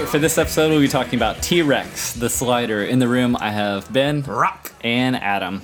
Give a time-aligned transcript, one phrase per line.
[0.00, 2.84] Right, for this episode, we'll be talking about T Rex, the slider.
[2.84, 4.72] In the room, I have Ben, Rock.
[4.82, 5.60] and Adam.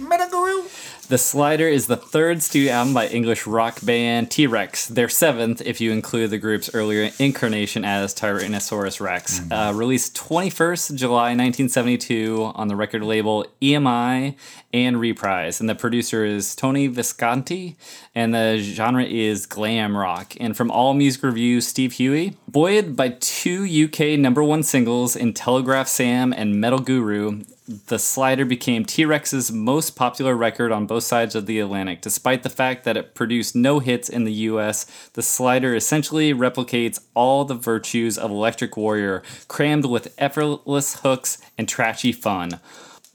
[1.08, 5.62] The Slider is the third studio album by English rock band T Rex, their seventh
[5.64, 9.40] if you include the group's earlier incarnation as Tyrannosaurus Rex.
[9.48, 14.34] Uh, released 21st July 1972 on the record label EMI
[14.72, 15.60] and Reprise.
[15.60, 17.76] And the producer is Tony Visconti,
[18.12, 20.34] and the genre is glam rock.
[20.40, 22.36] And from All Music Review, Steve Huey.
[22.48, 28.44] Buoyed by two UK number one singles in Telegram Sam and Metal Guru, the Slider
[28.44, 32.00] became T Rex's most popular record on both sides of the Atlantic.
[32.00, 37.00] Despite the fact that it produced no hits in the US, the Slider essentially replicates
[37.14, 42.60] all the virtues of Electric Warrior, crammed with effortless hooks and trashy fun.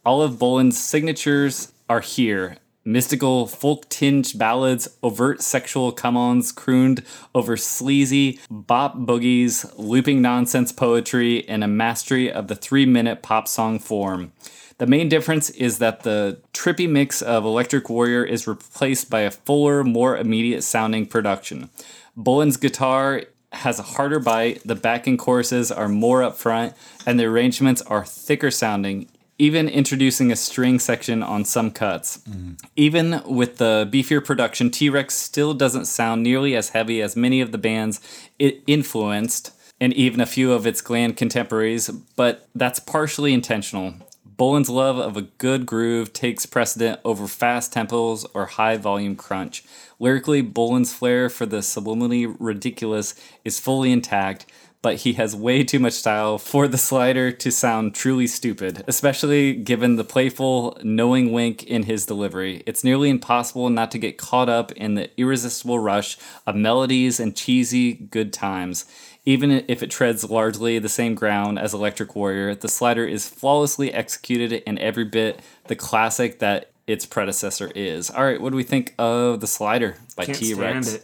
[0.06, 2.58] All of Bolan's signatures are here.
[2.84, 7.04] Mystical, folk tinged ballads, overt sexual come ons crooned
[7.36, 13.48] over sleazy bop boogies, looping nonsense poetry, and a mastery of the three minute pop
[13.48, 14.32] song form.
[14.80, 19.30] The main difference is that the trippy mix of Electric Warrior is replaced by a
[19.30, 21.70] fuller, more immediate sounding production.
[22.18, 26.74] Bolan's guitar has a harder bite, the backing choruses are more upfront,
[27.06, 29.08] and the arrangements are thicker sounding,
[29.42, 32.20] even introducing a string section on some cuts.
[32.20, 32.52] Mm-hmm.
[32.76, 37.42] Even with the beefier production, T Rex still doesn't sound nearly as heavy as many
[37.42, 38.00] of the bands
[38.38, 43.96] it influenced, and even a few of its glam contemporaries, but that's partially intentional.
[44.24, 49.64] Bolan's love of a good groove takes precedent over fast tempos or high volume crunch.
[50.00, 54.46] Lyrically, Bolan's flair for the subliminally ridiculous is fully intact,
[54.82, 59.54] but he has way too much style for the slider to sound truly stupid, especially
[59.54, 62.64] given the playful, knowing wink in his delivery.
[62.66, 67.36] It's nearly impossible not to get caught up in the irresistible rush of melodies and
[67.36, 68.86] cheesy good times.
[69.24, 73.94] Even if it treads largely the same ground as Electric Warrior, the slider is flawlessly
[73.94, 78.10] executed in every bit the classic that its predecessor is.
[78.10, 80.98] All right, what do we think of the slider by T Rex?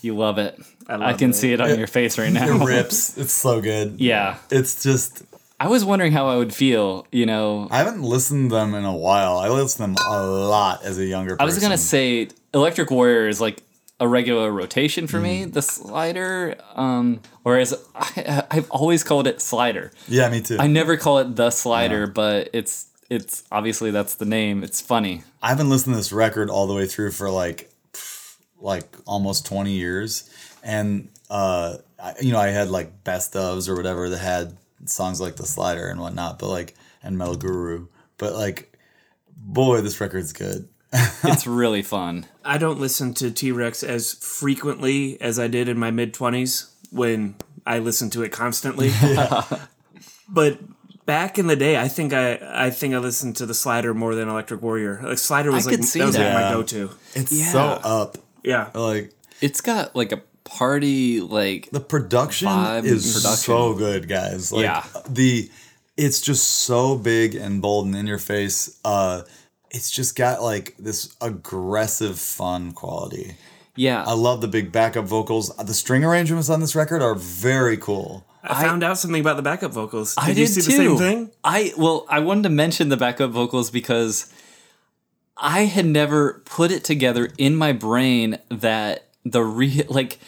[0.00, 0.60] You love it.
[0.88, 1.34] I, love can it.
[1.34, 2.64] see it on your face right now.
[2.64, 3.16] rips.
[3.18, 4.00] It's so good.
[4.00, 4.38] Yeah.
[4.50, 5.22] It's just
[5.60, 7.68] I was wondering how I would feel, you know.
[7.70, 9.38] I haven't listened to them in a while.
[9.38, 11.42] I listened to them a lot as a younger person.
[11.42, 13.62] I was going to say Electric Warrior is like
[14.00, 15.22] a regular rotation for Mm.
[15.22, 16.56] me, the slider.
[16.74, 19.92] Um, whereas I, I've always called it slider.
[20.08, 20.56] Yeah, me too.
[20.58, 24.64] I never call it the slider, but it's it's obviously that's the name.
[24.64, 25.22] It's funny.
[25.40, 27.70] I haven't listened to this record all the way through for like
[28.60, 30.28] like almost 20 years
[30.62, 34.56] and uh I, you know I had like best ofs or whatever that had
[34.86, 37.86] songs like the slider and whatnot but like and metal guru
[38.18, 38.76] but like
[39.36, 40.68] boy this record's good
[41.24, 42.26] It's really fun.
[42.44, 46.70] I don't listen to T Rex as frequently as I did in my mid 20s
[46.90, 47.34] when
[47.64, 48.90] I listened to it constantly.
[50.28, 50.58] but
[51.06, 54.14] back in the day, I think I I think I listened to the Slider more
[54.14, 55.00] than Electric Warrior.
[55.02, 56.90] Like Slider was I like could see that was like my go-to.
[57.14, 58.68] it's so up Yeah.
[58.74, 60.20] like It's got like a
[60.58, 63.36] party like the production Vibe is production.
[63.36, 64.84] so good guys like Yeah.
[65.08, 65.50] the
[65.96, 69.22] it's just so big and bold and in your face uh
[69.70, 73.36] it's just got like this aggressive fun quality
[73.74, 74.04] yeah.
[74.06, 75.54] I love the big backup vocals.
[75.56, 78.22] The string arrangements on this record are very cool.
[78.42, 80.14] I, found out something about the backup vocals.
[80.14, 80.66] Did I you did see too.
[80.66, 81.30] the same thing?
[81.42, 84.30] I well, I wanted to mention the backup vocals because
[85.38, 90.18] I had never put it together in my brain that the re like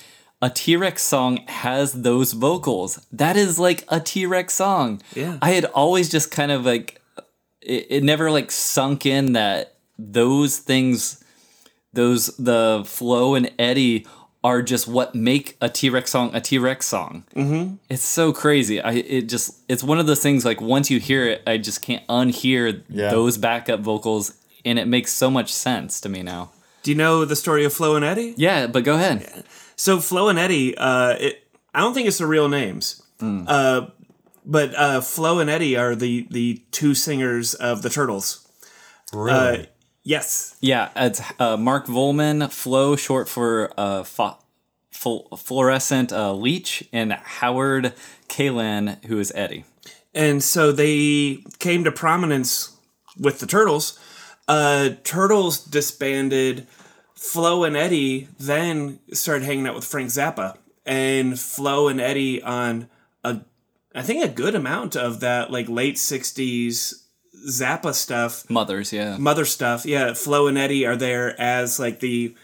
[0.45, 3.05] a T-Rex song has those vocals.
[3.11, 5.01] That is like a T-Rex song.
[5.15, 5.39] Yeah.
[5.41, 7.01] I had always just kind of like
[7.63, 11.25] it, it never like sunk in that those things
[11.95, 14.07] those the Flo and Eddie
[14.43, 17.25] are just what make a T-Rex song a T-Rex song.
[17.35, 17.77] Mm-hmm.
[17.89, 18.83] It's so crazy.
[18.83, 21.81] I it just it's one of those things like once you hear it, I just
[21.81, 23.11] can't unhear Yeah.
[23.11, 26.51] those backup vocals, and it makes so much sense to me now.
[26.83, 28.35] Do you know the story of Flo and Eddie?
[28.37, 29.45] Yeah, but go ahead.
[29.77, 33.87] So Flo and Eddie, uh, it, I don't think it's the real names, uh,
[34.47, 38.47] but uh, Flo and Eddie are the the two singers of the Turtles.
[39.13, 39.61] Really?
[39.61, 39.65] Uh,
[40.03, 44.39] yes, Yeah, it's uh, Mark Volman, Flo, short for uh, fo-
[44.91, 47.93] fl- fluorescent uh, leech, and Howard
[48.29, 49.65] Kaylan, who is Eddie.
[50.15, 52.77] and so they came to prominence
[53.19, 53.99] with the Turtles.
[54.47, 56.67] Uh, Turtles disbanded.
[57.25, 62.89] Flo and Eddie then started hanging out with Frank Zappa, and Flo and Eddie on
[63.25, 63.41] a,
[63.95, 66.95] I think a good amount of that like late '60s
[67.49, 69.17] Zappa stuff Mothers, yeah.
[69.17, 69.87] mother stuff.
[69.87, 72.35] Yeah, Flo and Eddie are there as like the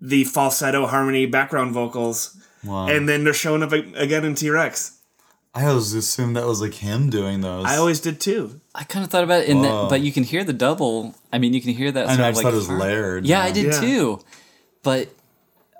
[0.00, 2.88] the falsetto harmony background vocals, wow.
[2.88, 4.95] and then they're showing up again in T Rex.
[5.56, 7.64] I always assumed that was like him doing those.
[7.64, 8.60] I always did too.
[8.74, 9.82] I kind of thought about it, in Whoa.
[9.82, 11.14] that, but you can hear the double.
[11.32, 12.06] I mean, you can hear that.
[12.06, 13.26] I sort know, I just like thought it was har- layered.
[13.26, 13.80] Yeah, I did Yeah.
[13.80, 14.20] too.
[14.82, 15.08] But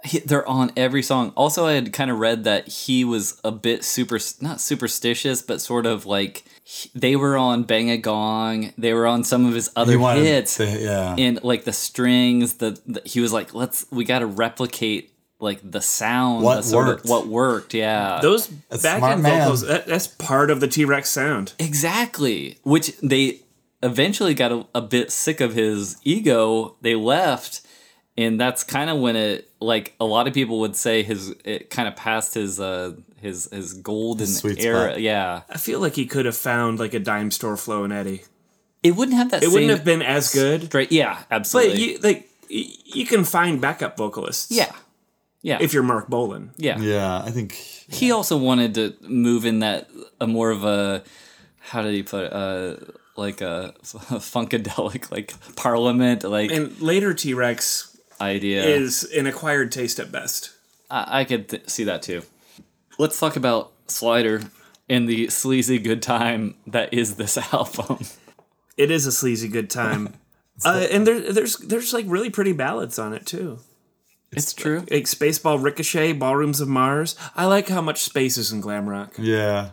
[0.05, 1.33] he, they're on every song.
[1.37, 5.61] Also, I had kind of read that he was a bit super, not superstitious, but
[5.61, 8.73] sort of like he- they were on Bang a Gong.
[8.79, 11.15] They were on some of his other He hits, to- yeah.
[11.19, 12.55] and like the strings.
[12.55, 16.43] The, the he was like, let's we got to replicate like the sound.
[16.45, 17.07] What the sort of- worked.
[17.07, 17.75] what worked?
[17.75, 18.21] Yeah.
[18.23, 19.41] Those A back end man.
[19.43, 21.53] vocals, that, that's part of the T Rex sound.
[21.59, 22.59] Exactly.
[22.63, 23.41] Which they
[23.83, 26.77] eventually got a, a bit sick of his ego.
[26.81, 27.61] They left,
[28.17, 31.71] and that's kind of when it like a lot of people would say his it
[31.71, 34.91] kind of passed his uh his his golden sweet era.
[34.91, 35.01] spot.
[35.01, 38.23] Yeah, I feel like he could have found like a dime store Flo and Eddie.
[38.83, 39.43] it wouldn't have that.
[39.43, 40.93] It same wouldn't have been as good, straight.
[40.93, 41.73] Yeah, absolutely.
[41.73, 44.51] but you like you can find backup vocalists.
[44.53, 44.73] yeah,
[45.47, 46.51] yeah, if you're Marc Bolan.
[46.57, 46.79] yeah.
[46.81, 49.89] Yeah, I think He also wanted to move in that
[50.21, 51.05] a more of a
[51.61, 52.33] how did he put it?
[52.33, 52.77] Uh,
[53.17, 60.01] like a funkadelic like parliament like And later T Rex idea is an acquired taste
[60.01, 60.51] at best.
[60.91, 62.23] I, I could th- see that too.
[62.99, 64.43] Let's talk about Slider
[64.89, 68.01] and the sleazy good time that is this album.
[68.77, 70.15] It is a sleazy good time.
[70.65, 73.61] uh, and there, there's there's like really pretty ballads on it too.
[74.37, 74.81] It's true.
[74.91, 77.17] Like Spaceball Ricochet, Ballrooms of Mars.
[77.35, 79.15] I like how much space is in glam rock.
[79.19, 79.71] Yeah.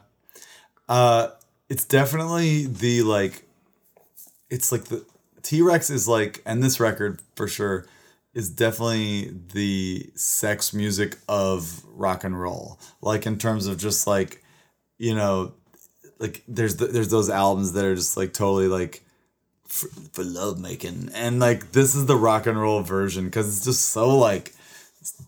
[0.88, 1.30] Uh
[1.70, 3.44] it's definitely the like
[4.50, 5.06] it's like the
[5.42, 7.86] T-Rex is like and this record for sure
[8.34, 12.80] is definitely the sex music of rock and roll.
[13.02, 14.42] Like in terms of just like
[14.98, 15.54] you know
[16.20, 19.04] like there's the, there's those albums that are just like totally like
[19.74, 23.66] for, for love making and like this is the rock and roll version cuz it's
[23.66, 24.54] just so like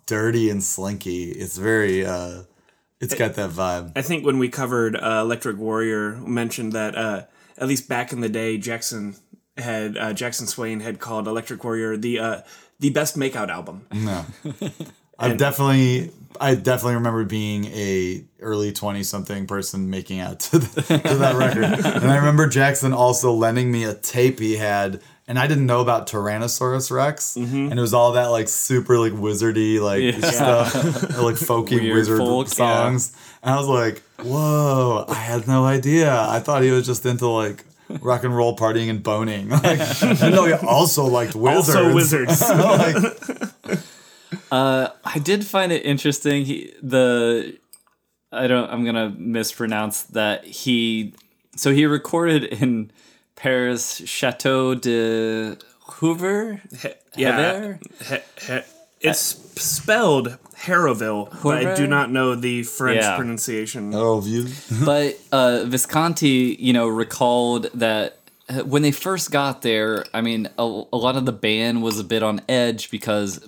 [0.06, 1.32] dirty and slinky.
[1.32, 2.44] It's very uh
[3.02, 3.92] it's got that vibe.
[3.96, 7.24] I think when we covered uh, Electric Warrior, mentioned that uh,
[7.58, 9.16] at least back in the day, Jackson
[9.58, 12.42] had uh, Jackson Swain had called Electric Warrior the uh,
[12.80, 13.86] the best makeout album.
[13.94, 14.26] No.
[15.20, 20.82] I definitely I definitely remember being a early 20 something person making out to, the,
[20.82, 21.64] to that record.
[21.64, 25.80] and I remember Jackson also lending me a tape he had and I didn't know
[25.82, 27.70] about Tyrannosaurus Rex mm-hmm.
[27.72, 30.30] and it was all that like super like wizardy like Yeah.
[30.30, 30.74] stuff
[31.18, 32.54] like folky Weird wizard folk, yeah.
[32.54, 33.16] songs.
[33.42, 36.12] And I was like, "Whoa, I had no idea.
[36.20, 37.64] I thought he was just into like
[38.02, 39.50] rock and roll partying and boning.
[39.66, 39.80] Like,
[40.22, 41.76] I know he also liked wizards.
[41.76, 42.42] Also wizards.
[42.50, 43.80] like,
[44.58, 46.46] I did find it interesting.
[46.46, 47.58] He the
[48.32, 51.14] I don't I'm gonna mispronounce that he
[51.56, 52.92] so he recorded in
[53.36, 55.58] Paris Chateau de
[55.88, 56.62] Hoover.
[57.16, 58.16] yeah, he-
[58.48, 58.60] he-
[59.02, 59.20] it's
[59.62, 63.18] spelled Harrowville, but I do not know the French Yeah.
[63.18, 63.94] pronunciation.
[63.94, 64.48] oh, view.
[64.86, 68.18] but uh, Visconti, you know, recalled that
[68.50, 72.00] uh, when they first got there, I mean, a, a lot of the band was
[72.00, 73.40] a bit on edge because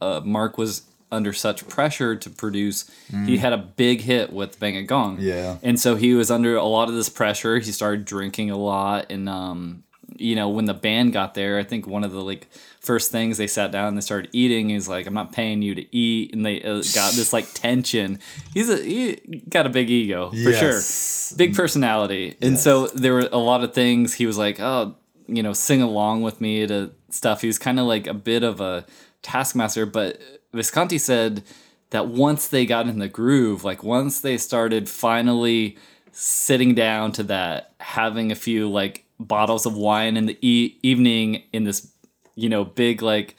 [0.00, 2.88] uh, Mark was under such pressure to produce.
[3.26, 5.56] He had a big hit with Bang a Gong, Yeah.
[5.62, 7.58] and so he was under a lot of this pressure.
[7.58, 9.82] He started drinking a lot, and um,
[10.16, 12.46] you know, when the band got there, I think one of the like
[12.80, 15.74] first things they sat down and they started eating is like, "I'm not paying you
[15.74, 18.20] to eat," and they uh, got this like tension.
[18.54, 21.28] He's a he got a big ego for Yes.
[21.30, 24.94] sure, big personality, and so there were a lot of things he was like, "Oh,
[25.26, 28.42] you know, sing along with me to stuff." He was kind of like a bit
[28.44, 28.84] of a
[29.22, 30.20] taskmaster, but
[30.52, 31.42] Visconti said
[31.90, 35.76] that once they got in the groove, like once they started finally
[36.12, 41.42] sitting down to that, having a few like bottles of wine in the e- evening
[41.52, 41.92] in this,
[42.34, 43.36] you know, big like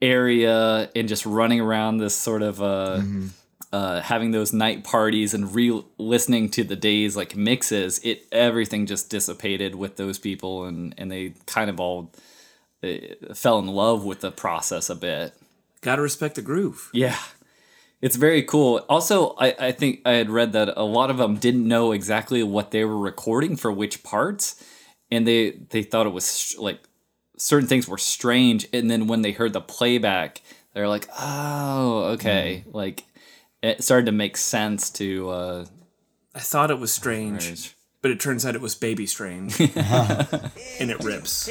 [0.00, 3.00] area and just running around this sort of uh,
[3.72, 8.86] uh, having those night parties and re listening to the days like mixes, it everything
[8.86, 12.10] just dissipated with those people and and they kind of all
[13.34, 15.34] fell in love with the process a bit.
[15.80, 16.90] Gotta respect the groove.
[16.92, 17.16] Yeah.
[18.00, 18.84] It's very cool.
[18.88, 22.42] Also, I, I think I had read that a lot of them didn't know exactly
[22.42, 24.64] what they were recording for which parts,
[25.10, 26.80] and they they thought it was like
[27.36, 30.40] certain things were strange, and then when they heard the playback,
[30.72, 33.04] they're like, "Oh, okay." Like
[33.62, 35.28] it started to make sense to.
[35.28, 35.64] Uh,
[36.34, 37.76] I thought it was Strange.
[38.02, 39.58] But it turns out it was baby strange.
[39.60, 41.48] and it rips.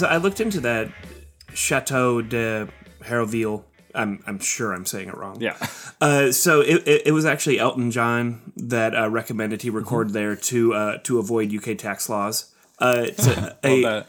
[0.00, 0.90] So I looked into that
[1.54, 2.68] Chateau de
[3.02, 3.64] Hérouville.
[3.94, 5.40] I'm I'm sure I'm saying it wrong.
[5.40, 5.56] Yeah.
[6.00, 10.36] Uh, so it, it, it was actually Elton John that uh, recommended he record there
[10.36, 12.54] to uh, to avoid UK tax laws.
[12.78, 14.06] Uh, it's a- a-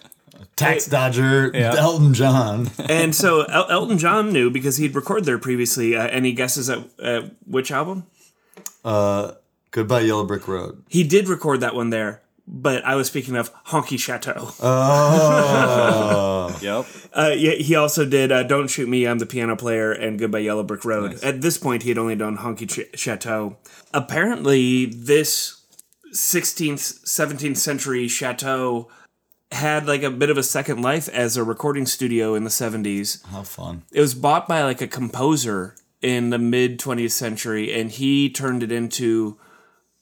[0.55, 1.75] Tax dodger Yeah.
[1.77, 2.69] Elton John.
[2.89, 5.95] and so El- Elton John knew because he'd recorded there previously.
[5.95, 8.05] Uh, any guesses at, at which album?
[8.83, 9.33] Uh,
[9.71, 10.83] Goodbye Yellow Brick Road.
[10.89, 14.51] He did record that one there, but I was speaking of Honky Chateau.
[14.63, 16.86] Oh, yep.
[17.13, 20.39] Uh, yeah, he also did uh, "Don't Shoot Me, I'm the Piano Player" and "Goodbye
[20.39, 23.57] Yellow Brick Road." At this point, he had only done "Honky Ch- Chateau."
[23.93, 25.62] Apparently, this
[26.13, 28.89] 16th, 17th century chateau
[29.51, 33.25] had like a bit of a second life as a recording studio in the 70s.
[33.27, 33.83] how fun!
[33.91, 38.63] It was bought by like a composer in the mid 20th century, and he turned
[38.63, 39.38] it into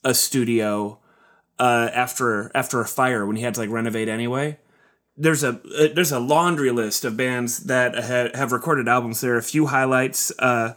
[0.03, 0.99] a studio
[1.59, 4.57] uh, after after a fire when he had to like renovate anyway.
[5.17, 9.21] There's a uh, there's a laundry list of bands that ha- have recorded albums.
[9.21, 10.31] There are a few highlights.
[10.39, 10.75] Uh,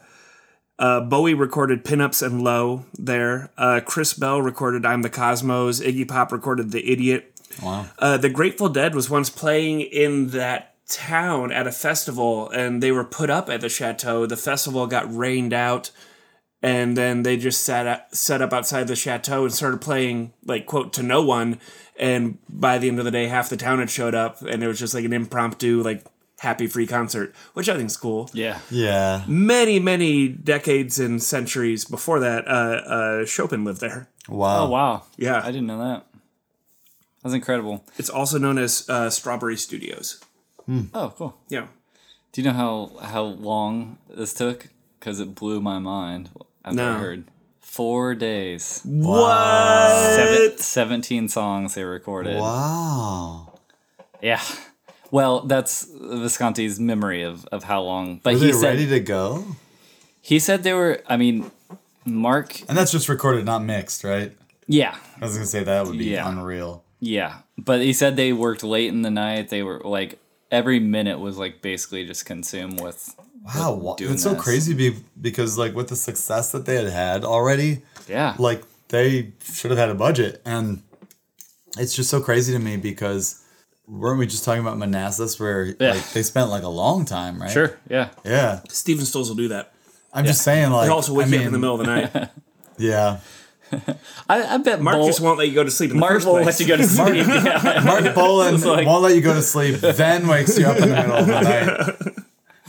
[0.78, 3.50] uh, Bowie recorded Pinups and Low there.
[3.56, 5.80] Uh, Chris Bell recorded I'm the Cosmos.
[5.80, 7.32] Iggy Pop recorded The Idiot.
[7.62, 7.86] Wow.
[7.98, 12.90] Uh, the Grateful Dead was once playing in that town at a festival, and they
[12.90, 14.26] were put up at the chateau.
[14.26, 15.90] The festival got rained out,
[16.62, 20.66] and then they just sat up, set up outside the chateau and started playing like
[20.66, 21.58] quote to no one.
[21.96, 24.66] And by the end of the day, half the town had showed up, and it
[24.66, 26.04] was just like an impromptu like
[26.38, 28.30] happy free concert, which I think is cool.
[28.32, 28.60] Yeah.
[28.70, 29.24] Yeah.
[29.26, 34.08] Many many decades and centuries before that, uh, uh, Chopin lived there.
[34.28, 34.64] Wow.
[34.64, 35.02] Oh wow.
[35.16, 35.40] Yeah.
[35.42, 36.06] I didn't know that.
[37.22, 37.84] That's incredible.
[37.98, 40.20] It's also known as uh, Strawberry Studios.
[40.94, 41.36] Oh, cool.
[41.48, 41.66] Yeah.
[42.32, 44.68] Do you know how how long this took?
[44.98, 46.30] Because it blew my mind
[46.64, 46.94] after I No.
[46.98, 47.24] heard
[47.60, 48.80] four days.
[48.84, 50.14] What?
[50.16, 52.38] Seven, 17 songs they recorded.
[52.38, 53.52] Wow.
[54.20, 54.40] Yeah.
[55.10, 58.20] Well, that's Visconti's memory of, of how long.
[58.22, 59.44] But Were he said ready to go?
[60.20, 61.02] he said they were.
[61.08, 61.50] I mean,
[62.04, 62.60] Mark.
[62.68, 64.32] And that's just recorded, not mixed, right?
[64.68, 66.28] Yeah, I was gonna say that would be Yeah.
[66.28, 66.84] unreal.
[67.00, 67.38] yeah.
[67.58, 69.50] But he said they worked late in the night.
[69.50, 70.18] They were like
[70.50, 73.14] every minute was like basically just consumed with.
[73.44, 74.42] Wow, wa- doing it's so this.
[74.42, 78.36] crazy be, because like with the success that they had had already, Yeah.
[78.38, 80.82] like they should have had a budget, and
[81.78, 83.42] it's just so crazy to me because
[83.88, 85.94] weren't we just talking about Manassas where Yeah.
[85.94, 87.50] like they spent like a long time, right?
[87.50, 87.76] Sure.
[87.88, 88.10] Yeah.
[88.24, 89.72] Yeah, Steven Stills will do that.
[90.12, 91.86] I'm just saying like He'll also wake I you mean, up in the middle of
[91.86, 92.30] the night.
[92.78, 93.18] Yeah,
[94.28, 96.12] I, I bet Mark Bull- just won't let you go to sleep in the Mark
[96.14, 96.46] first will place.
[96.46, 97.26] let you go to sleep.
[97.44, 97.82] yeah.
[97.84, 100.94] Marc Bolan like- won't let you go to sleep, then wakes you up in the
[100.96, 102.21] middle of the night,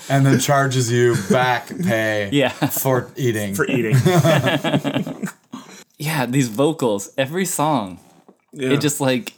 [0.10, 2.50] and then charges you back pay Yeah.
[2.50, 3.56] for eating.
[3.56, 3.96] for eating.
[5.98, 8.00] yeah, these vocals, every song,
[8.52, 8.70] Yeah.
[8.72, 9.34] it just like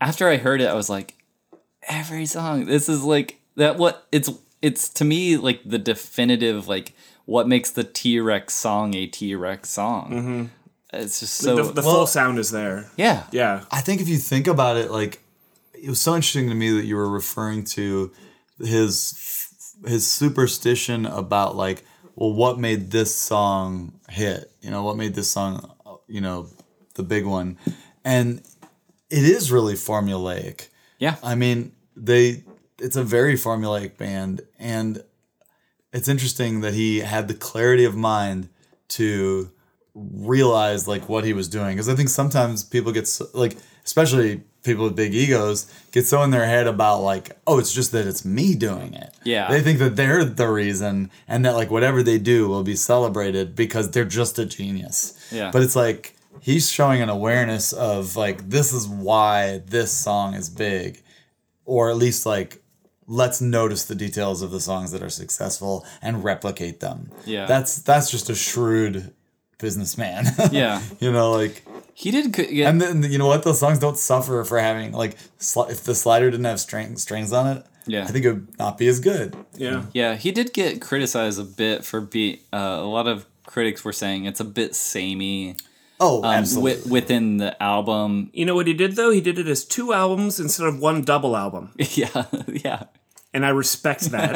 [0.00, 1.14] after I heard it, I was like,
[1.88, 2.66] every song.
[2.66, 3.76] This is like that.
[3.78, 4.28] What it's
[4.62, 6.92] it's to me like the definitive like
[7.24, 10.10] what makes the T Rex song a T Rex song.
[10.10, 10.44] Mm-hmm.
[10.92, 12.90] It's just so the the Well- full sound is there.
[12.96, 13.64] yeah Yeah.
[13.70, 15.20] I think if you think about it, like
[15.74, 18.10] it was so interesting to me that you were referring to
[18.58, 19.45] his
[19.86, 24.50] his superstition about like, well, what made this song hit?
[24.60, 25.72] You know, what made this song,
[26.06, 26.48] you know,
[26.94, 27.58] the big one,
[28.04, 28.38] and
[29.10, 30.68] it is really formulaic.
[30.98, 32.44] yeah I mean, they
[32.78, 35.02] it's a very formulaic band and
[35.92, 38.48] it's interesting that he had the clarity of mind
[38.88, 39.50] to
[39.94, 44.42] realize like what he was doing because i think sometimes people get so, like especially
[44.66, 48.06] people with big egos get so in their head about like oh it's just that
[48.06, 49.48] it's me doing it Yeah.
[49.48, 53.54] they think that they're the reason and that like whatever they do will be celebrated
[53.56, 54.98] because they're just a genius
[55.32, 55.50] Yeah.
[55.52, 60.50] but it's like he's showing an awareness of like this is why this song is
[60.50, 61.02] big
[61.64, 62.60] or at least like
[63.08, 67.46] let's notice the details of the songs that are successful and replicate them Yeah.
[67.46, 69.12] that's that's just a shrewd
[69.58, 70.82] businessman Yeah.
[71.00, 71.64] you know like
[71.98, 72.34] He did.
[72.34, 75.70] co- Yeah, and then you know what those songs don't suffer for having like sli-
[75.70, 78.04] if the slider didn't have string strings on it Yeah.
[78.04, 79.84] i think it would not be as good Yeah.
[79.94, 82.38] yeah, he did get criticized a bit for being.
[82.52, 85.56] Uh, a lot of critics were saying it's a bit samey
[85.98, 88.28] oh um, absolutely wi- within the album.
[88.34, 89.10] You know what he did though?
[89.10, 92.24] He did it as two albums instead of one double album, yeah,
[92.64, 92.82] yeah.
[93.32, 94.34] and I respect that.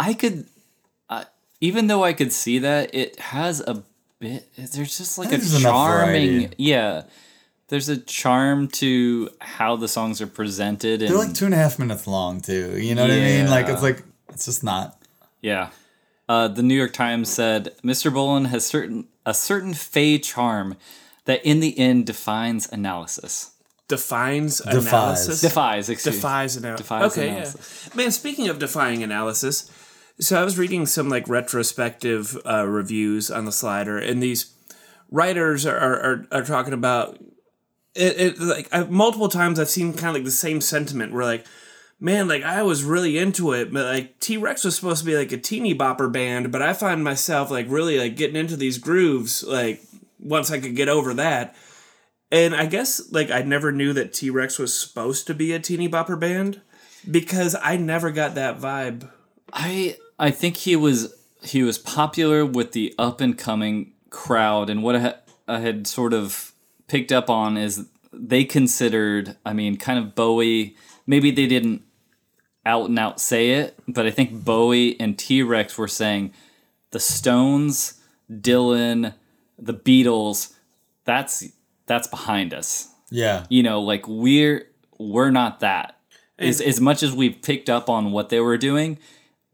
[0.00, 0.46] I could,
[1.08, 1.24] uh,
[1.60, 3.84] even though I could see that, it has a
[4.18, 4.48] bit.
[4.56, 7.02] There's just like a There's enough charming, yeah.
[7.68, 11.56] There's a charm to how the songs are presented, and they're like two and a
[11.56, 15.00] half minutes long too you know what i mean like it's like it's just not
[15.44, 15.68] yeah.
[16.26, 18.12] Uh, the New York Times said Mr.
[18.12, 20.76] Bolan has certain a certain fey charm
[21.26, 23.52] that, in the end, defines analysis.
[23.86, 24.86] Defines Defies.
[24.86, 25.40] analysis.
[25.42, 26.14] Defies, excuse.
[26.14, 26.86] Defies analysis.
[26.86, 27.88] Defies okay, analysis.
[27.90, 27.96] yeah.
[27.96, 29.70] Man, speaking of defying analysis,
[30.20, 34.52] so I was reading some like retrospective uh, reviews on the slider, and these
[35.10, 37.18] writers are are, are talking about
[37.94, 38.20] it.
[38.20, 41.46] it like I, multiple times, I've seen kind of like the same sentiment where like.
[42.00, 45.16] Man, like I was really into it, but like T Rex was supposed to be
[45.16, 48.78] like a teeny bopper band, but I find myself like really like getting into these
[48.78, 49.80] grooves like
[50.18, 51.54] once I could get over that.
[52.32, 55.60] And I guess like I never knew that T Rex was supposed to be a
[55.60, 56.60] teeny bopper band
[57.08, 59.08] because I never got that vibe.
[59.52, 64.82] I I think he was he was popular with the up and coming crowd, and
[64.82, 66.52] what I, ha- I had sort of
[66.86, 70.76] picked up on is they considered, I mean, kind of Bowie.
[71.06, 71.82] Maybe they didn't
[72.64, 76.32] out and out say it, but I think Bowie and T Rex were saying
[76.90, 79.14] the Stones, Dylan,
[79.58, 80.54] the Beatles.
[81.04, 81.44] That's
[81.86, 82.88] that's behind us.
[83.10, 84.66] yeah You know, like we're
[84.98, 85.98] we're not that.
[86.36, 88.98] As, as much as we've picked up on what they were doing,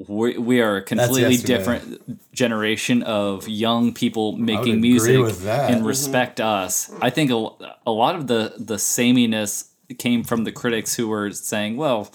[0.09, 5.71] we, we are a completely different generation of young people making music with that.
[5.71, 6.91] and respect us.
[7.03, 7.49] I think a,
[7.87, 12.11] a lot of the the sameness came from the critics who were saying, well,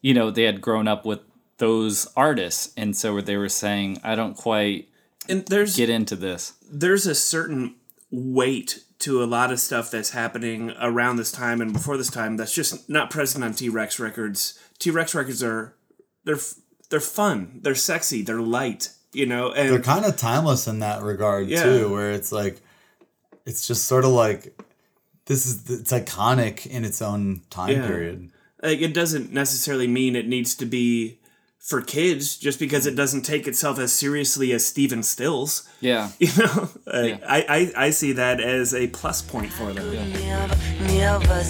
[0.00, 1.20] you know, they had grown up with
[1.58, 4.88] those artists, and so they were saying, I don't quite
[5.28, 6.52] And there's get into this.
[6.70, 7.74] there's a certain
[8.10, 12.36] weight to a lot of stuff that's happening around this time and before this time
[12.38, 14.58] that's just not present on T Rex records.
[14.78, 15.74] T Rex records are
[16.24, 16.54] they're f-
[16.90, 21.02] they're fun, they're sexy, they're light, you know, and they're kind of timeless in that
[21.02, 21.62] regard Yeah.
[21.64, 22.60] too where it's like
[23.44, 24.58] it's just sort of like
[25.26, 27.86] this is it's iconic in its own time Yeah.
[27.86, 28.30] period
[28.62, 31.18] like it doesn't necessarily mean it needs to be
[31.58, 35.68] for kids just because it doesn't take itself as seriously as Steven Stills.
[35.80, 36.10] Yeah.
[36.20, 37.26] You know, Like, Yeah.
[37.28, 40.12] I, I I see that as a plus point for them.
[40.12, 40.56] Never,
[40.94, 41.42] never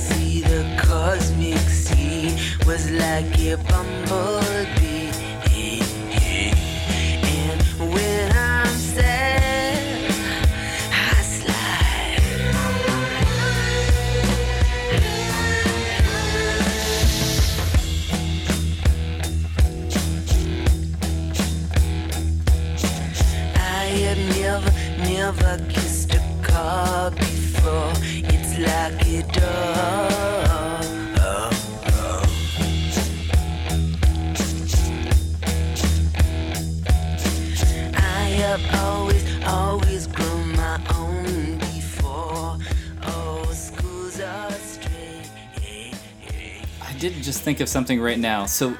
[47.47, 48.45] think of something right now.
[48.47, 48.77] So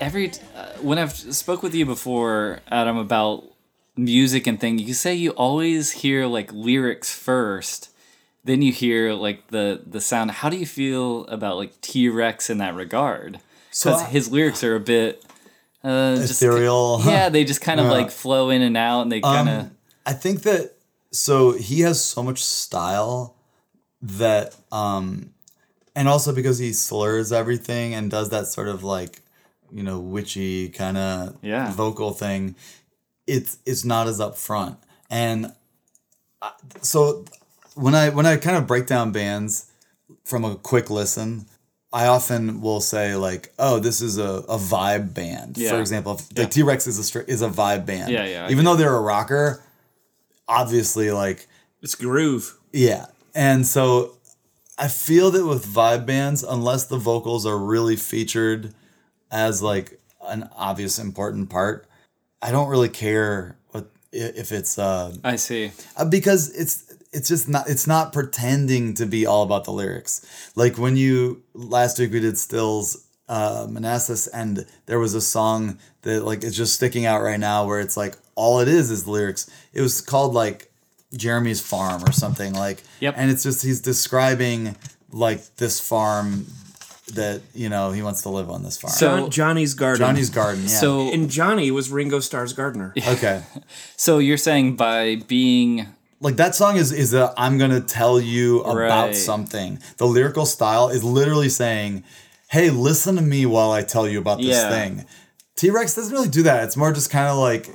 [0.00, 3.44] every uh, when I've spoke with you before, Adam, about
[3.96, 7.90] music and thing, you say you always hear like lyrics first,
[8.44, 10.32] then you hear like the the sound.
[10.32, 13.38] How do you feel about like T Rex in that regard?
[13.70, 15.24] Because I- his lyrics are a bit
[15.84, 17.00] uh, just- Ethereal.
[17.04, 17.92] yeah, they just kind of Yeah.
[17.92, 19.70] like flow in and out, and they kind of
[20.04, 20.72] I think that
[21.12, 23.36] so he has so much style
[24.02, 25.31] that um
[25.94, 29.20] and also because he slurs everything and does that sort of like
[29.72, 31.72] you know witchy kind of Yeah.
[31.72, 32.54] vocal thing
[33.26, 34.76] it's it's not as upfront
[35.10, 35.52] and
[36.40, 37.24] I, so
[37.74, 39.70] when I when I kind of break down bands
[40.24, 41.46] from a quick listen
[41.94, 45.58] I often will say like, oh, this is a, a vibe band.
[45.58, 45.72] Yeah.
[45.72, 48.10] For example, if, the T Rex is a is a vibe band.
[48.10, 49.62] Yeah, yeah, Even though they're a rocker,
[50.48, 51.46] obviously, like
[51.82, 52.56] It's groove.
[52.72, 54.16] yeah, and so
[54.82, 58.74] I feel that with vibe bands, unless the vocals are really featured
[59.30, 61.86] as like an obvious important part,
[62.42, 65.70] I don't really care what if it's uh I see.
[65.96, 70.26] uh, because it's it's just not it's not pretending to be all about the lyrics
[70.56, 75.78] like when you last week we did stills uh manassas and there was a song
[76.02, 79.04] that like is just sticking out right now where it's like all it is is
[79.04, 80.71] the lyrics it was called like
[81.16, 83.14] jeremy's farm or something like Yep.
[83.16, 84.76] and it's just he's describing
[85.10, 86.46] like this farm
[87.14, 89.98] that you know he wants to live on this farm So- Johnny's Garden.
[90.06, 92.94] johnny's garden yeah So and Johnny was Ringo Starr's gardener.
[93.06, 93.42] okay
[93.96, 95.86] so you're saying by being
[96.20, 98.76] like that song is is a I'm gonna tell you about
[99.08, 99.16] Right.
[99.16, 99.80] something.
[99.96, 102.04] The lyrical style is literally saying,
[102.48, 104.70] "Hey, listen to me while I tell you about this Yeah.
[104.70, 105.04] thing."
[105.56, 106.62] T Rex doesn't really do that.
[106.62, 107.68] It's more just kind of like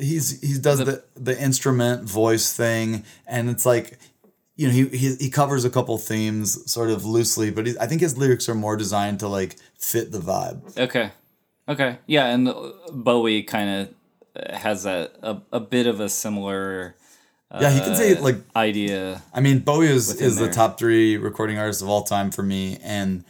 [0.00, 3.98] he's he does the, the instrument voice thing, and it's like
[4.56, 7.86] you know he he, he covers a couple themes sort of loosely, but he, I
[7.86, 10.78] think his lyrics are more designed to like fit the vibe.
[10.78, 11.12] okay,
[11.68, 13.88] okay, yeah, and uh, Bowie kind
[14.36, 16.96] of has a, a a bit of a similar
[17.58, 19.22] yeah, he can say like idea.
[19.34, 22.78] I mean, Bowie is, is the top three recording artist of all time for me.
[22.80, 23.24] And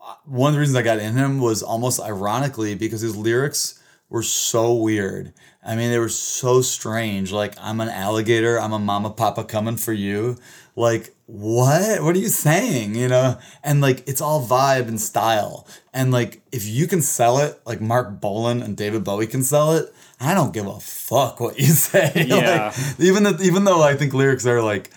[0.00, 3.82] uh, one of the reasons I got in him was almost ironically because his lyrics
[4.08, 5.32] were so weird.
[5.64, 7.32] I mean, they were so strange.
[7.32, 10.36] Like, I'm an alligator, I'm a mama papa coming for you.
[10.76, 12.02] Like, what?
[12.02, 12.94] What are you saying?
[12.94, 13.38] You know?
[13.64, 15.66] And like, it's all vibe and style.
[15.92, 19.72] And like, if you can sell it, like Marc Bolan and David Bowie can sell
[19.72, 22.12] it, I don't give a fuck what you say.
[22.28, 22.72] Yeah.
[22.76, 24.90] like, even that, even though I think lyrics are like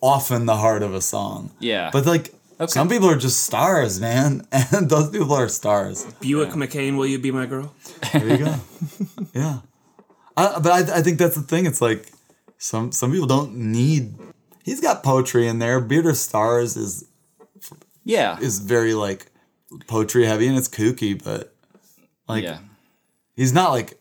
[0.00, 1.50] often the heart of a song.
[1.60, 1.90] Yeah.
[1.92, 2.34] But like
[2.66, 6.04] some people are just stars, man, and those people are stars.
[6.20, 7.74] Buick Mackane, will you be my girl?
[8.12, 8.54] There you go.
[9.34, 9.60] yeah.
[10.36, 11.66] I, but I, I think that's the thing.
[11.66, 12.10] It's like
[12.58, 14.14] some some people don't need.
[14.62, 15.80] He's got poetry in there.
[15.80, 17.08] Beard of Stars is
[18.04, 19.26] Yeah, is very like
[19.86, 21.54] poetry heavy and it's kooky, but
[22.28, 22.58] like yeah,
[23.36, 23.99] he's not like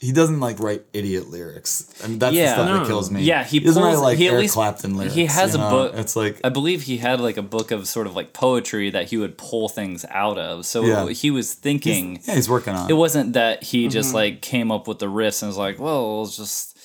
[0.00, 1.92] he doesn't like write idiot lyrics.
[2.04, 2.46] I mean that's Yeah.
[2.46, 2.78] the stuff No.
[2.78, 3.22] that kills me.
[3.22, 5.14] Yeah, he doesn't write like he at Eric least- Clapton lyrics.
[5.14, 5.70] he has a know?
[5.70, 8.90] book- It's like I believe he had like a book of sort of like poetry
[8.90, 10.66] that he would pull things out of.
[10.66, 11.08] So Yeah.
[11.10, 12.20] he was thinking.
[12.24, 12.86] yeah, he's working on.
[12.88, 12.96] It it.
[12.96, 13.90] wasn't that he mm-hmm.
[13.90, 16.76] just like came up with the riffs and was like, well, it's just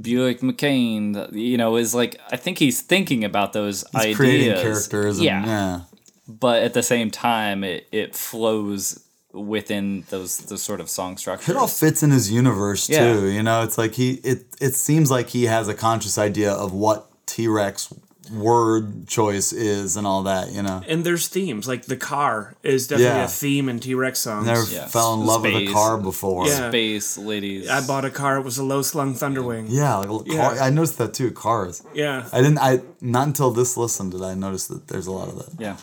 [0.00, 1.32] Buick Mackane.
[1.34, 4.16] You know, is like I think he's thinking about those He's ideas.
[4.16, 5.16] creating characters.
[5.18, 5.46] And, yeah.
[5.46, 5.80] yeah.
[6.26, 9.03] but at the same time, it it flows
[9.34, 11.48] within those those sort of song structures.
[11.50, 13.12] It all fits in his universe Yeah.
[13.14, 13.26] too.
[13.26, 16.72] You know, it's like he it it seems like he has a conscious idea of
[16.72, 17.92] what T Rex
[18.32, 20.50] word choice is and all that.
[20.50, 21.68] You know, And there's themes.
[21.68, 23.24] Like the car is definitely Yeah.
[23.24, 24.46] a theme in T Rex songs.
[24.46, 24.86] never Yeah.
[24.86, 26.46] fell in love with a car before.
[26.46, 26.68] Yeah.
[26.70, 27.68] Space ladies.
[27.68, 28.38] I bought a car.
[28.38, 29.66] It was a low slung Thunderwing.
[29.68, 30.64] Yeah, like a car, Yeah.
[30.64, 31.32] I noticed that too.
[31.32, 31.82] Cars.
[31.92, 32.24] Yeah.
[32.32, 32.58] I didn't.
[32.58, 35.50] I not until this listen did I notice that there's a lot of that.
[35.58, 35.76] Yeah.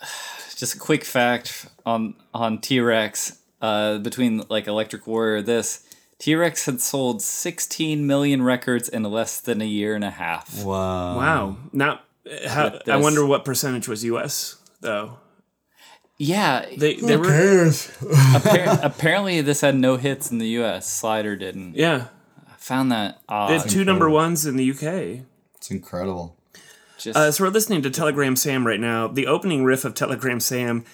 [0.56, 3.38] Just a quick fact on on T Rex.
[3.60, 5.84] Uh, between like Electric Warrior, this
[6.18, 10.64] T Rex had sold 16 million records in less than a year and a half.
[10.64, 11.16] Wow.
[11.16, 11.56] Wow.
[11.72, 12.04] Not.
[12.26, 14.56] uh, How, With I wonder what percentage was U.S.
[14.80, 15.18] though.
[16.18, 20.88] Yeah, They they were appar- apparently this had no hits in the U.S.
[20.88, 21.74] Slider didn't.
[21.74, 22.06] yeah.
[22.48, 23.50] I found that They odd.
[23.62, 25.22] had two number ones in the U.K.
[25.56, 26.36] It's incredible.
[26.98, 29.08] Just Uh, so we're listening to Telegram Sam right now.
[29.08, 30.84] The opening riff of Telegram Sam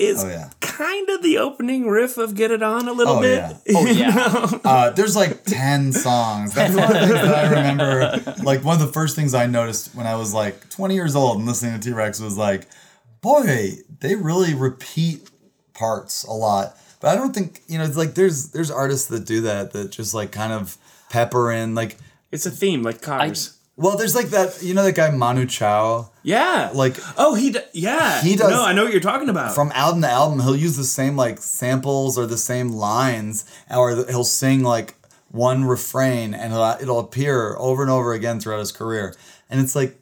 [0.00, 0.50] is Oh yeah.
[0.60, 3.38] kind of the opening riff of Get It On a little Oh bit.
[3.38, 3.54] yeah.
[3.76, 6.54] oh yeah, Uh, there's like 10 songs.
[6.54, 8.34] That's one of the things that I remember.
[8.42, 11.36] Like, one of the first things I noticed when I was like 20 years old
[11.38, 12.66] and listening to T Rex was like,
[13.20, 15.28] boy, they really repeat
[15.74, 16.76] parts a lot.
[17.00, 19.90] But I don't think, you know, it's like there's there's artists that do that, that
[19.90, 20.76] just like kind of
[21.10, 21.74] pepper in.
[21.74, 21.98] Like,
[22.32, 23.56] It's a theme, like cars.
[23.80, 26.10] Well, there's like that, you know, that guy Manu Chao?
[26.22, 26.70] yeah.
[26.74, 28.20] Like, oh, he d- yeah.
[28.22, 29.54] He does- No, I know what you're talking about.
[29.54, 34.04] from album to album, he'll use the same like samples or the same lines, or
[34.06, 34.96] he'll sing like
[35.30, 39.14] one refrain, and it'll, it'll appear over and over again throughout his career.
[39.48, 39.98] And it's like,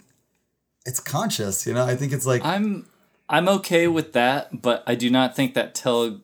[0.87, 1.85] it's conscious, you know.
[1.85, 2.87] I think it's like, I'm
[3.29, 6.21] I'm okay with that, but I do not think that tele,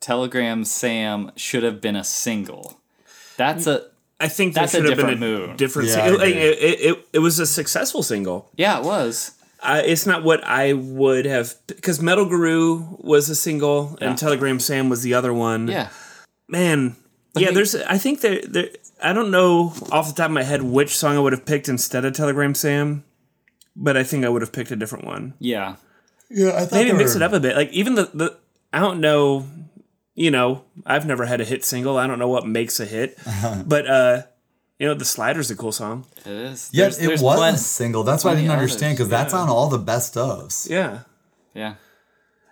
[0.00, 2.80] Telegram Sam should have been a single.
[3.38, 3.86] That's a
[4.18, 5.56] I think That's there a should have been a different move.
[5.58, 6.20] different Yeah, single.
[6.22, 8.50] It, it, it, it was a successful single.
[8.56, 9.32] yeah, it was.
[9.62, 14.08] Uh, it's not what I would have because Metal Guru was a single Yeah.
[14.10, 15.68] and Telegram Sam was the other one.
[15.68, 15.88] Yeah,
[16.48, 16.96] man.
[17.36, 17.74] yeah, me- there's.
[17.74, 18.40] I think there.
[18.46, 18.68] There.
[19.02, 21.68] I don't know off the top of my head which song I would have picked
[21.68, 23.04] instead of Telegram Sam,
[23.74, 25.34] but I think I would have picked a different one.
[25.38, 25.76] yeah.
[26.30, 27.54] Yeah, I thought maybe mix were- it up a bit.
[27.56, 28.36] Like even the the
[28.72, 29.46] I don't know,
[30.16, 31.96] you know, I've never had a hit single.
[31.96, 33.16] I don't know what makes a hit,
[33.66, 34.22] but uh,
[34.80, 36.04] you know, the Slider's a cool song.
[36.24, 36.70] It is.
[36.72, 38.02] Yeah, There's- it there's was plenty- a single.
[38.02, 40.68] That's why I didn't understand because that's on all the best ofs.
[40.68, 41.00] Yeah,
[41.54, 41.74] Yeah.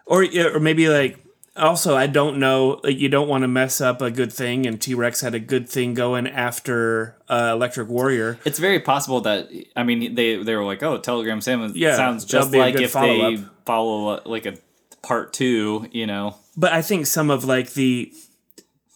[0.07, 0.25] or
[0.55, 1.19] or maybe like
[1.57, 2.81] also I don't know.
[2.85, 5.41] Like you don't want to mess up a good thing, and T Rex had a
[5.41, 8.39] good thing going after uh, Electric Warrior.
[8.45, 12.25] It's very possible that I mean they they were like, oh, Telegram Sam Yeah, sounds
[12.25, 13.41] just like if they follow-up.
[13.67, 14.55] follow uh, like a
[15.03, 16.37] part two, you know.
[16.57, 18.13] But I think some of like the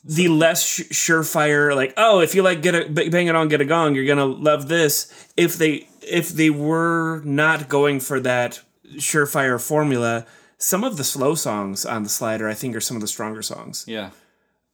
[0.05, 3.61] the less sh- surefire, like oh, if you like get a bang it on, get
[3.61, 5.12] a gong, you're gonna love this.
[5.37, 8.61] If they if they were not going for that
[8.94, 13.01] surefire formula, some of the slow songs on the slider, I think, are some of
[13.01, 13.85] the stronger songs.
[13.87, 14.11] Yeah.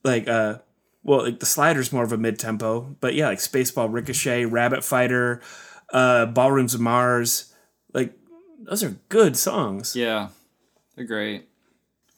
[0.03, 0.59] Like uh,
[1.03, 4.85] well, like the slider's more of a mid tempo, but yeah, like Spaceball, Ricochet, Rabbit
[4.85, 5.40] Fighter,
[5.92, 7.53] uh, Ballrooms of Mars,
[7.92, 8.14] like
[8.61, 9.97] those are good songs.
[9.97, 10.29] Yeah.
[10.97, 11.49] They're great.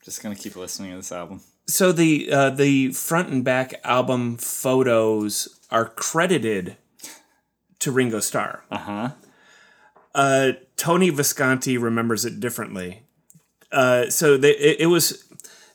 [0.07, 1.41] Just gonna keep listening to this album.
[1.67, 6.77] so the uh, the front and back album photos are credited
[7.81, 8.65] to Ringo Starr.
[8.71, 9.11] Uh-huh.
[10.15, 13.03] Uh Tony Visconti remembers it differently.
[13.73, 15.25] Uh, so they, it, it was,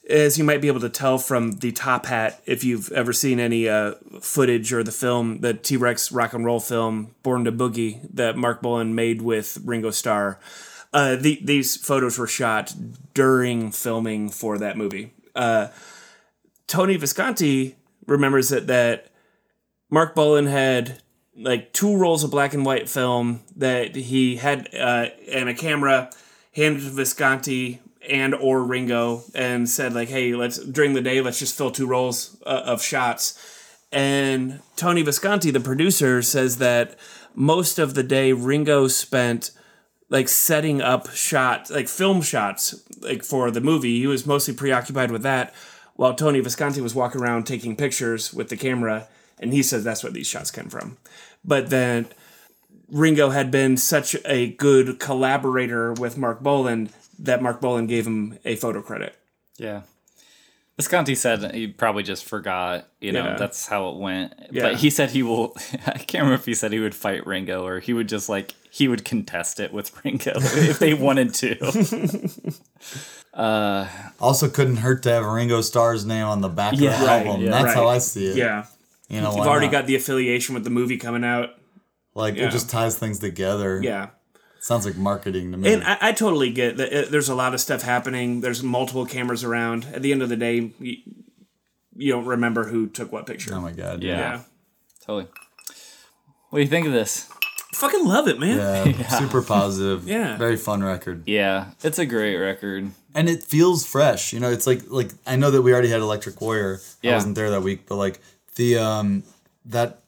[0.10, 3.40] as you might be able to tell from the top hat, if you've ever seen
[3.40, 7.52] any uh, footage or the film, the T Rex rock and roll film Born to
[7.52, 10.40] Boogie that Marc Bolan made with Ringo Starr.
[10.94, 12.74] Uh, the, these photos were shot
[13.14, 15.14] during filming for that movie.
[15.34, 15.68] Uh,
[16.68, 17.76] Tony Visconti
[18.06, 19.08] remembers that that
[19.90, 21.02] Marc Bolan had
[21.36, 26.10] like two rolls of black and white film that he had uh, and a camera
[26.54, 31.40] handed to Visconti and or Ringo and said like, hey, let's during the day let's
[31.40, 33.38] just fill two rolls uh, of shots.
[33.92, 36.98] And Tony Visconti, the producer, says that
[37.36, 39.52] most of the day Ringo spent
[40.12, 43.98] like setting up shots, like film shots, like for the movie.
[43.98, 45.56] He was mostly preoccupied with that,
[45.96, 49.08] while Tony Visconti was walking around taking pictures with the camera,
[49.40, 50.98] and he says that's where these shots come from.
[51.44, 52.08] But then
[52.90, 58.38] Ringo had been such a good collaborator with Marc Bolan that Marc Bolan gave him
[58.44, 59.16] a photo credit.
[59.58, 59.84] Yeah.
[60.82, 63.36] Visconti said he probably just forgot, you know, Yeah.
[63.38, 64.34] that's how it went.
[64.52, 64.64] Yeah.
[64.64, 67.66] But he said he will, I can't remember if he said he would fight Ringo
[67.66, 72.30] or he would just like, he would contest it with Ringo if they wanted to.
[73.34, 73.88] Uh,
[74.20, 77.26] also, couldn't hurt to have Ringo Starr's name on the back Yeah, of the right,
[77.26, 77.42] album.
[77.44, 77.52] yeah.
[77.52, 77.76] That's Right.
[77.76, 78.36] how I see it.
[78.36, 78.66] Yeah.
[79.08, 79.72] you know, You've already not?
[79.72, 81.52] got the affiliation with the movie coming out.
[82.14, 82.48] like yeah.
[82.48, 83.80] it just ties things together.
[83.82, 84.08] Yeah.
[84.62, 85.74] Sounds like marketing to me.
[85.74, 88.42] And I, I totally get that uh, there's a lot of stuff happening.
[88.42, 89.86] There's multiple cameras around.
[89.94, 90.98] At the end of the day, you,
[91.96, 93.54] you don't remember who took what picture.
[93.54, 94.04] oh my god.
[94.04, 94.18] Yeah.
[94.18, 94.42] yeah.
[95.06, 95.28] totally.
[96.50, 97.28] What do you think of this?
[97.74, 98.58] Fucking love it, man.
[99.00, 100.08] Yeah, super positive.
[100.08, 100.38] Yeah.
[100.38, 102.92] very fun record, Yeah, it's a great record.
[103.16, 104.34] and it feels fresh.
[104.34, 106.80] You know, it's like like I know that we already had Electric Warrior.
[107.02, 107.12] Yeah.
[107.12, 108.20] I wasn't there that week, but like
[108.56, 109.24] the um
[109.66, 110.01] that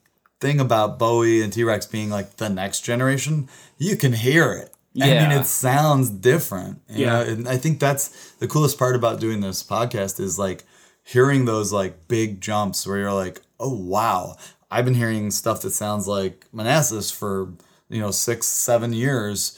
[0.44, 3.48] thing about Bowie and T Rex being like the next generation,
[3.80, 4.72] you can hear it.
[4.94, 5.06] Yeah.
[5.06, 6.82] I mean, it sounds different.
[6.90, 7.14] You Yeah.
[7.14, 7.22] know?
[7.22, 10.66] and I think that's the coolest part about doing this podcast is like
[11.04, 14.36] hearing those like big jumps where you're like, oh wow,
[14.70, 17.54] I've been hearing stuff that sounds like Manassas for
[17.90, 19.58] you know six, seven years.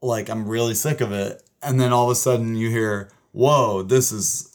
[0.00, 3.82] Like I'm really sick of it, and then all of a sudden you hear, whoa,
[3.82, 4.51] this is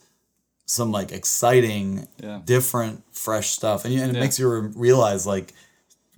[0.68, 2.42] some like exciting, Yeah.
[2.46, 4.20] different, fresh stuff, and, and it Yeah.
[4.20, 5.54] makes you realize like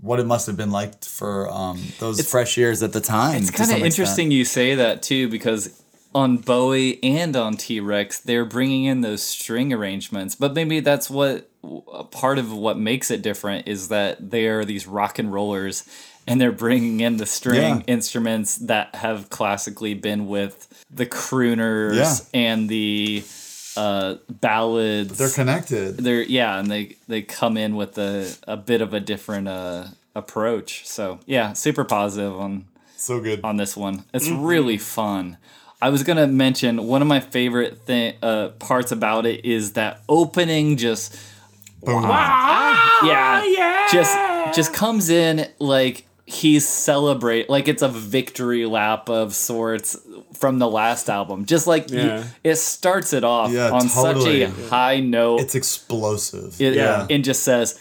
[0.02, 3.42] what it must have been like for um, those fresh years at the time.
[3.42, 3.86] It's kind of some extent.
[3.86, 5.82] interesting you say that too because
[6.16, 10.34] on Bowie and on T Rex, they're bringing in those string arrangements.
[10.36, 11.48] But maybe that's what
[11.94, 15.84] a part of what makes it different is that they are these rock and rollers
[16.26, 17.82] and they're bringing in the string Yeah.
[17.86, 21.96] instruments that have classically been with the crooners
[22.34, 22.40] Yeah.
[22.40, 23.24] and the
[23.80, 25.18] uh, ballads.
[25.18, 25.98] They're connected.
[25.98, 28.12] they're yeah, and they they come in with a
[28.48, 30.86] a bit of a different uh, approach.
[30.86, 32.66] So yeah, super positive on
[32.98, 33.40] So good.
[33.44, 34.04] on this one.
[34.14, 34.44] It's Mm-hmm.
[34.54, 35.38] really fun.
[35.82, 40.02] I was gonna mention one of my favorite thing uh, parts about it is that
[40.10, 41.16] opening just
[41.82, 43.88] wow, yeah, yeah.
[43.92, 49.98] just just comes in like he's celebrate like it's a victory lap of sorts
[50.40, 51.46] from the last album.
[51.46, 52.24] Just like he- Yeah.
[52.44, 54.46] it starts it off Yeah, on totally.
[54.46, 55.42] such a high note.
[55.42, 56.60] It's explosive.
[56.62, 57.02] it, Yeah.
[57.02, 57.78] Uh, and just says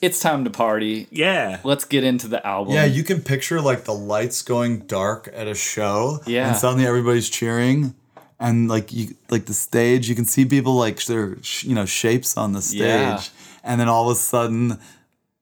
[0.00, 1.06] it's time to party.
[1.10, 1.58] Yeah.
[1.64, 2.74] Let's get into the album.
[2.74, 6.20] Yeah, you can picture like the lights going dark at a show.
[6.26, 6.48] Yeah.
[6.48, 7.94] And suddenly everybody's cheering.
[8.40, 11.86] And like you like the stage, you can see people like their sh- you know
[11.86, 12.80] shapes on the stage.
[12.80, 13.20] Yeah.
[13.62, 14.78] And then all of a sudden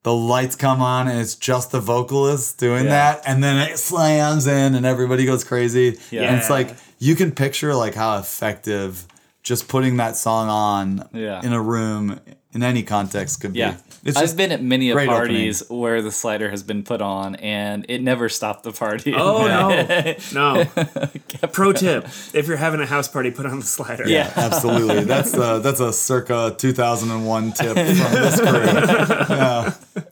[0.02, 2.90] the lights come on and it's just the vocalist doing Yeah.
[2.90, 6.22] that and then it slams in and everybody goes crazy Yeah.
[6.22, 9.06] and it's like you can picture like how effective
[9.42, 11.40] just putting that song on Yeah.
[11.42, 12.20] in a room
[12.52, 13.72] in any context could Yeah.
[13.72, 16.82] be it's I've just been at many of great parties where the slider has been
[16.82, 19.14] put on and it never stopped the party.
[19.14, 20.64] Oh no, no.
[21.52, 24.08] Pro tip: If you're having a house party, put on the slider.
[24.08, 24.32] Yeah.
[24.36, 30.02] absolutely that's a that's a circa 2001 tip from this crew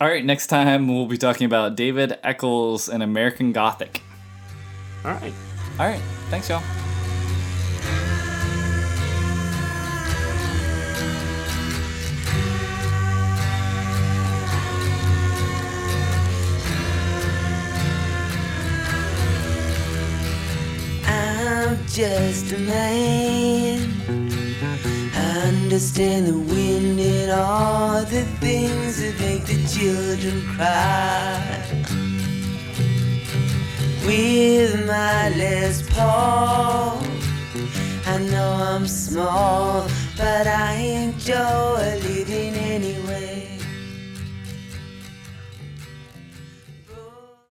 [0.00, 4.02] All right, next time we'll be talking about David Ackles and American Gothic.
[5.04, 5.32] All right.
[5.80, 6.62] All right, thanks, y'all.
[21.98, 23.80] Just a man.
[25.16, 31.42] I understand the wind and all the things that make the children cry.
[34.06, 37.02] With my Les Paul,
[38.06, 41.68] I know I'm small, but I enjoy